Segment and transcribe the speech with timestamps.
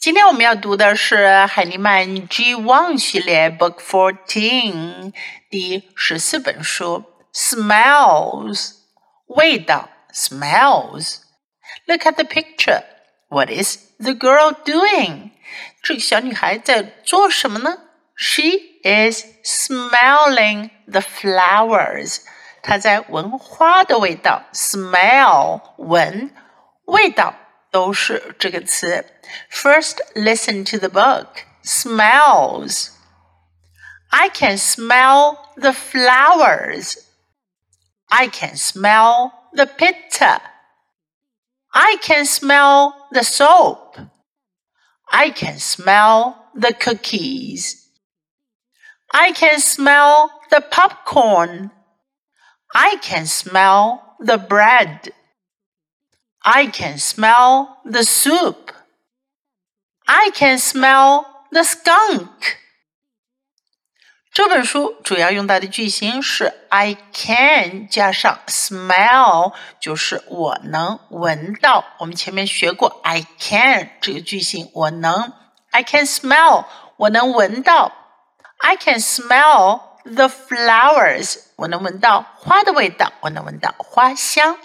[0.00, 5.12] 今天我们要读的是海尼曼 G One 系列 Book Fourteen
[5.50, 8.70] 第十四本书 Smells
[9.26, 12.84] 味道 Smells。Look at the picture.
[13.28, 15.32] What is the girl doing?
[15.82, 17.78] 这个小女孩在做什么呢？
[18.14, 18.42] She
[18.84, 22.18] is smelling the flowers.
[22.62, 24.44] 她在闻花的味道。
[24.52, 26.30] Smell 闻
[26.84, 27.34] 味道。
[27.70, 29.04] 都是这个词。
[29.50, 31.44] First, listen to the book.
[31.62, 32.90] Smells.
[34.10, 36.96] I can smell the flowers.
[38.08, 40.40] I can smell the pizza.
[41.72, 43.98] I can smell the soap.
[45.10, 47.88] I can smell the cookies.
[49.12, 51.70] I can smell the popcorn.
[52.74, 55.12] I can smell the bread.
[56.40, 58.72] I can smell the soup.
[60.04, 62.58] I can smell the skunk.
[64.32, 71.84] 这本书主要用到的句型是 I can 加上 smell，就是我能闻到。
[71.98, 75.32] 我们前面学过 I can 这个句型，我能
[75.70, 76.66] I can smell，
[76.98, 77.92] 我能闻到。
[78.58, 84.58] I can smell the flowers，我能闻到花的味道，我能闻到花香。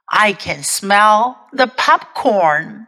[0.09, 2.87] I can smell the popcorn.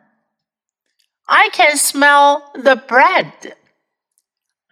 [1.28, 3.56] I can smell the bread.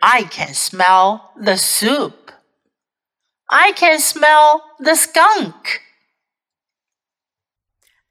[0.00, 2.32] I can smell the soup.
[3.46, 5.80] I can smell the skunk.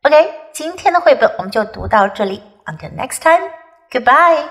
[0.03, 2.41] OK，今天的绘本我们就读到这里。
[2.65, 3.51] Until next time,
[3.89, 4.47] goodbye.